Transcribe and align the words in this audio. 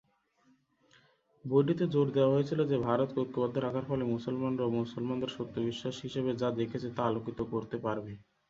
বইটিতে 1.45 1.85
জোর 1.93 2.07
দেওয়া 2.11 2.33
হয়েছিল 2.33 2.59
যে 2.67 2.77
ভারতকে 2.79 3.17
ঐক্যবদ্ধ 3.19 3.55
রাখার 3.57 3.85
ফলে 3.85 4.03
মুসলমানরা 4.13 4.63
অ-মুসলমানদের 4.65 5.31
সত্য 5.31 5.55
বিশ্বাস 5.67 5.95
হিসাবে 6.05 6.31
যা 6.35 6.49
দেখেছে 6.59 6.87
তা 6.95 7.01
আলোকিত 7.09 7.39
করতে 7.51 7.77
পারবে। 7.85 8.13